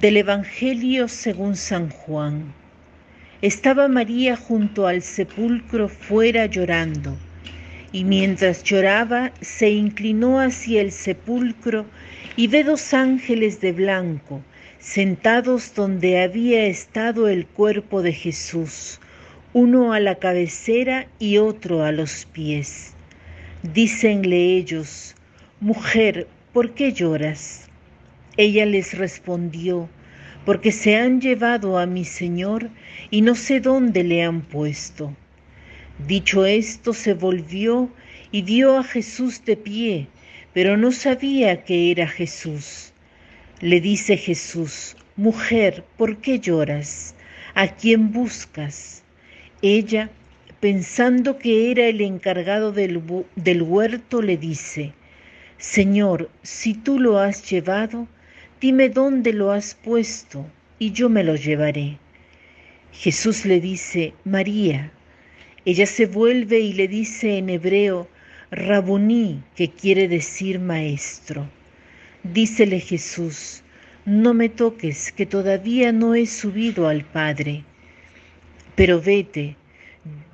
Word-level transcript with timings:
Del 0.00 0.16
Evangelio 0.16 1.06
según 1.06 1.54
San 1.54 1.90
Juan. 1.90 2.54
Estaba 3.42 3.88
María 3.88 4.36
junto 4.36 4.86
al 4.86 5.02
sepulcro 5.02 5.90
fuera 5.90 6.46
llorando, 6.46 7.14
y 7.92 8.04
mientras 8.04 8.64
lloraba 8.64 9.32
se 9.42 9.68
inclinó 9.68 10.40
hacia 10.40 10.80
el 10.80 10.92
sepulcro 10.92 11.84
y 12.36 12.46
ve 12.46 12.64
dos 12.64 12.94
ángeles 12.94 13.60
de 13.60 13.72
blanco 13.72 14.42
sentados 14.78 15.74
donde 15.74 16.22
había 16.22 16.64
estado 16.64 17.28
el 17.28 17.46
cuerpo 17.46 18.00
de 18.00 18.14
Jesús, 18.14 18.98
uno 19.52 19.92
a 19.92 20.00
la 20.00 20.14
cabecera 20.14 21.06
y 21.18 21.36
otro 21.36 21.84
a 21.84 21.92
los 21.92 22.24
pies. 22.32 22.94
Dícenle 23.62 24.56
ellos, 24.56 25.14
Mujer, 25.60 26.28
¿por 26.54 26.72
qué 26.72 26.94
lloras? 26.94 27.68
Ella 28.38 28.64
les 28.64 28.96
respondió, 28.96 29.90
porque 30.46 30.72
se 30.72 30.96
han 30.96 31.20
llevado 31.20 31.78
a 31.78 31.84
mi 31.84 32.06
Señor 32.06 32.70
y 33.10 33.20
no 33.20 33.34
sé 33.34 33.60
dónde 33.60 34.04
le 34.04 34.22
han 34.22 34.40
puesto. 34.40 35.14
Dicho 36.06 36.46
esto, 36.46 36.94
se 36.94 37.12
volvió 37.12 37.90
y 38.30 38.40
vio 38.40 38.78
a 38.78 38.84
Jesús 38.84 39.44
de 39.44 39.58
pie, 39.58 40.08
pero 40.54 40.78
no 40.78 40.92
sabía 40.92 41.62
que 41.64 41.90
era 41.90 42.08
Jesús. 42.08 42.94
Le 43.60 43.82
dice 43.82 44.16
Jesús, 44.16 44.96
Mujer, 45.16 45.84
¿por 45.98 46.16
qué 46.16 46.40
lloras? 46.40 47.14
¿A 47.54 47.68
quién 47.68 48.12
buscas? 48.12 49.02
Ella, 49.60 50.08
pensando 50.58 51.36
que 51.36 51.70
era 51.70 51.84
el 51.84 52.00
encargado 52.00 52.72
del, 52.72 53.02
del 53.36 53.62
huerto, 53.62 54.22
le 54.22 54.38
dice, 54.38 54.94
Señor, 55.58 56.30
si 56.42 56.72
tú 56.72 56.98
lo 56.98 57.18
has 57.18 57.48
llevado, 57.50 58.08
dime 58.62 58.90
dónde 58.90 59.32
lo 59.32 59.50
has 59.50 59.74
puesto 59.74 60.46
y 60.78 60.92
yo 60.92 61.08
me 61.08 61.24
lo 61.24 61.34
llevaré. 61.34 61.98
Jesús 62.92 63.44
le 63.44 63.60
dice, 63.60 64.14
María. 64.24 64.92
Ella 65.64 65.84
se 65.84 66.06
vuelve 66.06 66.60
y 66.60 66.72
le 66.72 66.86
dice 66.86 67.38
en 67.38 67.50
hebreo, 67.50 68.08
Rabuní, 68.52 69.42
que 69.56 69.68
quiere 69.68 70.06
decir 70.06 70.60
maestro. 70.60 71.48
Dícele 72.22 72.78
Jesús, 72.78 73.64
no 74.04 74.32
me 74.32 74.48
toques, 74.48 75.10
que 75.10 75.26
todavía 75.26 75.90
no 75.90 76.14
he 76.14 76.26
subido 76.26 76.86
al 76.86 77.04
Padre, 77.04 77.64
pero 78.76 79.00
vete 79.00 79.56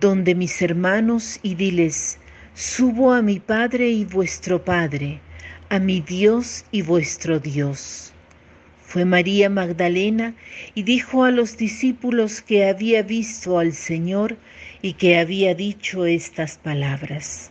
donde 0.00 0.34
mis 0.34 0.60
hermanos 0.62 1.38
y 1.44 1.54
diles, 1.54 2.18
subo 2.54 3.12
a 3.12 3.22
mi 3.22 3.38
Padre 3.38 3.88
y 3.90 4.04
vuestro 4.04 4.64
Padre, 4.64 5.20
a 5.68 5.78
mi 5.78 6.00
Dios 6.00 6.64
y 6.72 6.82
vuestro 6.82 7.38
Dios. 7.38 8.12
Fue 8.86 9.04
María 9.04 9.50
Magdalena 9.50 10.34
y 10.76 10.84
dijo 10.84 11.24
a 11.24 11.32
los 11.32 11.56
discípulos 11.56 12.40
que 12.40 12.66
había 12.66 13.02
visto 13.02 13.58
al 13.58 13.72
Señor 13.72 14.36
y 14.80 14.92
que 14.92 15.18
había 15.18 15.56
dicho 15.56 16.06
estas 16.06 16.56
palabras. 16.56 17.50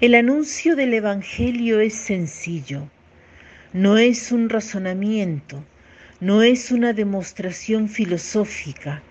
El 0.00 0.14
anuncio 0.14 0.74
del 0.74 0.94
Evangelio 0.94 1.80
es 1.80 1.94
sencillo, 1.94 2.88
no 3.74 3.98
es 3.98 4.32
un 4.32 4.48
razonamiento, 4.48 5.62
no 6.20 6.42
es 6.42 6.72
una 6.72 6.94
demostración 6.94 7.90
filosófica, 7.90 9.02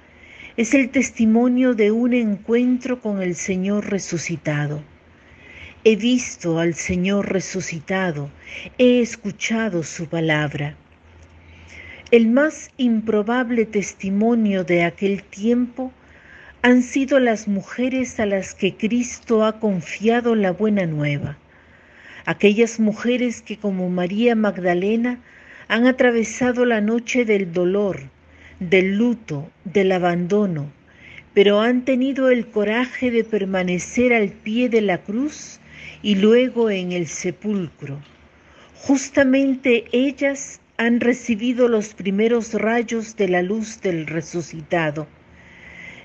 es 0.57 0.73
el 0.73 0.89
testimonio 0.89 1.75
de 1.75 1.91
un 1.91 2.15
encuentro 2.15 2.99
con 2.99 3.21
el 3.21 3.35
Señor 3.35 3.91
resucitado. 3.91 4.83
He 5.85 5.95
visto 5.95 6.59
al 6.59 6.73
Señor 6.73 7.31
resucitado, 7.31 8.29
he 8.77 8.99
escuchado 8.99 9.83
su 9.83 10.07
palabra. 10.07 10.75
El 12.11 12.27
más 12.27 12.69
improbable 12.75 13.65
testimonio 13.65 14.65
de 14.65 14.83
aquel 14.83 15.23
tiempo 15.23 15.93
han 16.63 16.83
sido 16.83 17.21
las 17.21 17.47
mujeres 17.47 18.19
a 18.19 18.25
las 18.25 18.55
que 18.55 18.75
Cristo 18.75 19.45
ha 19.45 19.61
confiado 19.61 20.35
la 20.35 20.51
buena 20.51 20.85
nueva. 20.85 21.37
Aquellas 22.25 22.81
mujeres 22.81 23.41
que 23.41 23.55
como 23.55 23.89
María 23.89 24.35
Magdalena 24.35 25.19
han 25.69 25.87
atravesado 25.87 26.65
la 26.65 26.81
noche 26.81 27.23
del 27.23 27.53
dolor, 27.53 28.01
del 28.59 28.97
luto, 28.97 29.49
del 29.63 29.93
abandono, 29.93 30.73
pero 31.33 31.61
han 31.61 31.85
tenido 31.85 32.29
el 32.31 32.47
coraje 32.47 33.11
de 33.11 33.23
permanecer 33.23 34.13
al 34.13 34.27
pie 34.27 34.67
de 34.67 34.81
la 34.81 34.97
cruz 34.97 35.58
y 36.01 36.15
luego 36.15 36.69
en 36.69 36.91
el 36.91 37.07
sepulcro. 37.07 37.99
Justamente 38.75 39.85
ellas 39.91 40.61
han 40.77 41.01
recibido 41.01 41.67
los 41.67 41.93
primeros 41.93 42.53
rayos 42.53 43.17
de 43.17 43.27
la 43.27 43.41
luz 43.41 43.81
del 43.81 44.07
resucitado. 44.07 45.07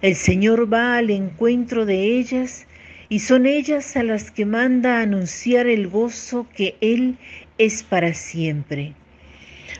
El 0.02 0.16
Señor 0.16 0.72
va 0.72 0.96
al 0.96 1.10
encuentro 1.10 1.86
de 1.86 2.18
ellas 2.18 2.66
y 3.08 3.20
son 3.20 3.46
ellas 3.46 3.96
a 3.96 4.02
las 4.02 4.32
que 4.32 4.44
manda 4.44 5.00
anunciar 5.00 5.68
el 5.68 5.86
gozo 5.86 6.48
que 6.56 6.76
Él 6.80 7.16
es 7.58 7.84
para 7.84 8.14
siempre. 8.14 8.94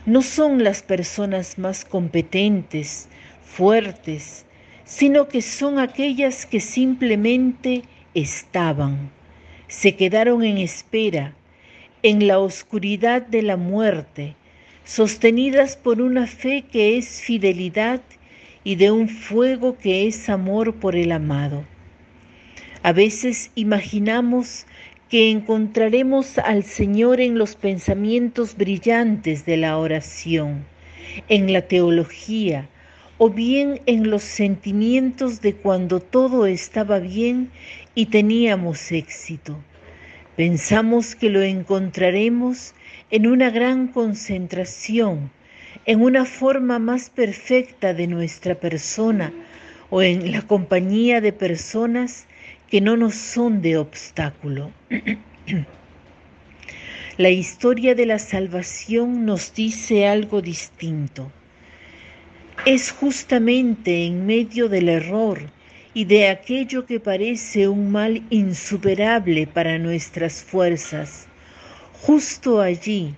No 0.05 0.21
son 0.21 0.63
las 0.63 0.81
personas 0.81 1.57
más 1.57 1.83
competentes, 1.83 3.09
fuertes, 3.43 4.45
sino 4.85 5.27
que 5.27 5.41
son 5.41 5.79
aquellas 5.79 6.45
que 6.45 6.61
simplemente 6.61 7.83
estaban 8.13 9.11
se 9.67 9.95
quedaron 9.95 10.43
en 10.43 10.57
espera, 10.57 11.33
en 12.03 12.27
la 12.27 12.39
oscuridad 12.39 13.21
de 13.23 13.41
la 13.41 13.57
muerte, 13.57 14.35
sostenidas 14.83 15.75
por 15.75 16.01
una 16.01 16.27
fe 16.27 16.63
que 16.71 16.97
es 16.97 17.21
fidelidad 17.21 18.01
y 18.63 18.75
de 18.75 18.91
un 18.91 19.09
fuego 19.09 19.77
que 19.77 20.07
es 20.07 20.29
amor 20.29 20.75
por 20.75 20.95
el 20.95 21.11
amado. 21.11 21.65
A 22.83 22.93
veces 22.93 23.51
imaginamos 23.55 24.65
que 25.09 25.31
encontraremos 25.31 26.37
al 26.37 26.63
Señor 26.63 27.19
en 27.19 27.37
los 27.37 27.55
pensamientos 27.55 28.55
brillantes 28.55 29.45
de 29.45 29.57
la 29.57 29.77
oración, 29.77 30.65
en 31.29 31.51
la 31.53 31.61
teología, 31.63 32.69
o 33.17 33.29
bien 33.29 33.81
en 33.85 34.09
los 34.09 34.23
sentimientos 34.23 35.41
de 35.41 35.53
cuando 35.55 35.99
todo 35.99 36.45
estaba 36.45 36.99
bien 36.99 37.49
y 37.95 38.07
teníamos 38.07 38.91
éxito. 38.91 39.57
Pensamos 40.35 41.15
que 41.15 41.29
lo 41.29 41.41
encontraremos 41.41 42.73
en 43.09 43.27
una 43.27 43.49
gran 43.51 43.87
concentración, 43.87 45.31
en 45.85 46.01
una 46.01 46.25
forma 46.25 46.77
más 46.77 47.09
perfecta 47.09 47.93
de 47.93 48.07
nuestra 48.07 48.55
persona 48.55 49.31
o 49.89 50.01
en 50.01 50.31
la 50.31 50.41
compañía 50.41 51.21
de 51.21 51.31
personas 51.31 52.25
que 52.69 52.81
no 52.81 52.97
nos 52.97 53.15
son 53.15 53.61
de 53.61 53.77
obstáculo. 53.77 54.71
la 57.17 57.29
historia 57.29 57.95
de 57.95 58.05
la 58.05 58.19
salvación 58.19 59.25
nos 59.25 59.53
dice 59.53 60.05
algo 60.05 60.41
distinto. 60.41 61.31
Es 62.65 62.89
justamente 62.89 64.07
en 64.07 64.25
medio 64.25 64.69
del 64.69 64.89
error 64.89 65.39
y 65.93 66.05
de 66.05 66.29
aquello 66.29 66.87
que 66.87 66.99
parece 66.99 67.67
un 67.67 67.91
mal 67.91 68.23
insuperable 68.31 69.45
para 69.45 69.77
nuestras 69.77 70.43
fuerzas, 70.43 71.27
justo 72.01 72.61
allí, 72.61 73.13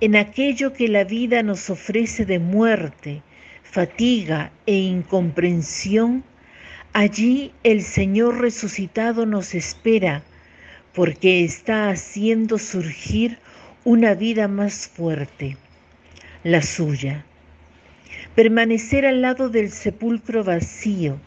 en 0.00 0.14
aquello 0.14 0.72
que 0.72 0.86
la 0.86 1.02
vida 1.02 1.42
nos 1.42 1.70
ofrece 1.70 2.24
de 2.24 2.38
muerte, 2.38 3.20
fatiga 3.64 4.52
e 4.64 4.76
incomprensión, 4.76 6.22
allí 6.92 7.50
el 7.64 7.82
Señor 7.82 8.40
resucitado 8.40 9.26
nos 9.26 9.56
espera 9.56 10.22
porque 10.92 11.42
está 11.42 11.90
haciendo 11.90 12.60
surgir 12.60 13.40
una 13.82 14.14
vida 14.14 14.46
más 14.46 14.86
fuerte, 14.86 15.56
la 16.44 16.62
suya 16.62 17.24
permanecer 18.34 19.06
al 19.06 19.22
lado 19.22 19.48
del 19.48 19.70
sepulcro 19.70 20.42
vacío, 20.42 21.20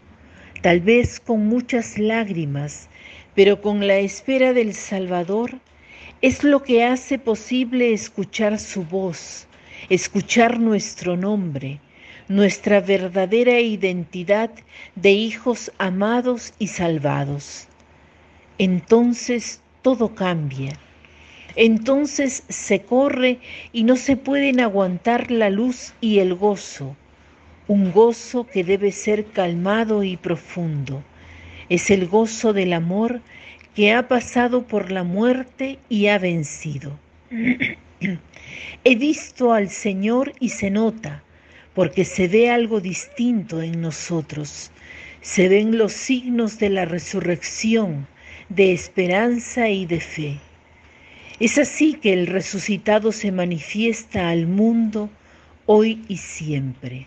tal 0.62 0.81
vez 0.81 1.21
con 1.21 1.48
muchas 1.48 1.98
lágrimas, 1.98 2.89
pero 3.33 3.62
con 3.62 3.88
la 3.88 3.98
espera 3.98 4.51
del 4.51 4.74
Salvador, 4.74 5.59
es 6.21 6.44
lo 6.44 6.63
que 6.63 6.83
hace 6.83 7.18
posible 7.18 7.94
escuchar 7.94 8.59
su 8.59 8.83
voz, 8.83 9.48
escuchar 9.89 10.59
nuestro 10.59 11.15
nombre, 11.15 11.80
nuestra 12.27 12.81
verdadera 12.81 13.62
identidad 13.62 14.51
de 14.95 15.12
hijos 15.12 15.71
amados 15.77 16.53
y 16.60 16.68
salvados. 16.68 17.68
Entonces 18.57 19.62
todo 19.81 20.13
cambia 20.13 20.74
entonces 21.57 22.44
se 22.50 22.81
corre 22.81 23.39
y 23.74 23.83
no 23.83 23.95
se 23.98 24.15
pueden 24.15 24.59
aguantar 24.59 25.31
la 25.31 25.50
luz 25.50 25.94
y 26.00 26.19
el 26.19 26.36
gozo, 26.36 26.95
un 27.68 27.92
gozo 27.92 28.45
que 28.45 28.63
debe 28.63 28.92
ser 28.92 29.25
calmado 29.25 30.04
y 30.04 30.18
profundo. 30.18 31.04
Es 31.68 31.89
el 31.89 32.07
gozo 32.07 32.54
del 32.54 32.74
amor 32.74 33.21
que 33.75 33.92
ha 33.92 34.07
pasado 34.07 34.68
por 34.68 34.92
la 34.92 35.04
muerte 35.04 35.80
y 35.89 36.07
ha 36.07 36.19
vencido. 36.19 36.98
He 38.83 38.95
visto 38.95 39.51
al 39.51 39.69
Señor 39.69 40.33
y 40.39 40.50
se 40.50 40.69
nota, 40.69 41.24
porque 41.74 42.06
se 42.06 42.27
ve 42.27 42.51
algo 42.51 42.81
distinto 42.81 43.63
en 43.63 43.81
nosotros. 43.81 44.71
Se 45.21 45.50
ven 45.50 45.80
los 45.80 45.94
signos 45.94 46.60
de 46.60 46.69
la 46.69 46.86
resurrección, 46.86 48.07
de 48.50 48.74
esperanza 48.74 49.69
y 49.69 49.88
de 49.88 50.00
fe. 50.00 50.38
Es 51.39 51.60
así 51.60 51.94
que 51.94 52.13
el 52.13 52.25
resucitado 52.25 53.12
se 53.12 53.31
manifiesta 53.31 54.30
al 54.30 54.48
mundo 54.48 55.12
hoy 55.68 56.01
y 56.07 56.18
siempre. 56.18 57.06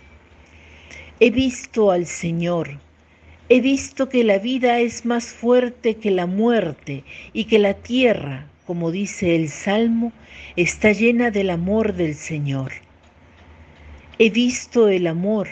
He 1.18 1.30
visto 1.30 1.90
al 1.90 2.06
Señor, 2.06 2.78
he 3.48 3.60
visto 3.60 4.08
que 4.08 4.22
la 4.22 4.38
vida 4.38 4.78
es 4.78 5.04
más 5.04 5.26
fuerte 5.26 5.96
que 5.96 6.12
la 6.12 6.26
muerte 6.26 7.02
y 7.32 7.46
que 7.46 7.58
la 7.58 7.74
tierra, 7.74 8.46
como 8.66 8.92
dice 8.92 9.34
el 9.34 9.48
Salmo, 9.48 10.12
está 10.54 10.92
llena 10.92 11.32
del 11.32 11.50
amor 11.50 11.94
del 11.94 12.14
Señor. 12.14 12.70
He 14.20 14.30
visto 14.30 14.88
el 14.88 15.08
amor 15.08 15.48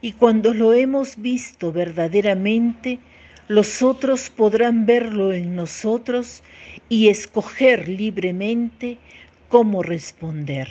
y 0.00 0.12
cuando 0.12 0.54
lo 0.54 0.72
hemos 0.72 1.16
visto 1.18 1.72
verdaderamente, 1.72 3.00
los 3.48 3.82
otros 3.82 4.30
podrán 4.30 4.86
verlo 4.86 5.32
en 5.32 5.54
nosotros 5.54 6.42
y 6.88 7.08
escoger 7.08 7.88
libremente 7.88 8.98
cómo 9.48 9.82
responder. 9.82 10.68